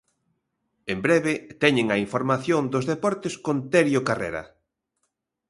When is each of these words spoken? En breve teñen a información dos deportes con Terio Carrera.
En 0.93 0.97
breve 1.05 1.33
teñen 1.61 1.87
a 1.89 1.97
información 2.05 2.61
dos 2.73 2.85
deportes 2.91 3.33
con 3.45 3.55
Terio 3.73 4.01
Carrera. 4.09 4.43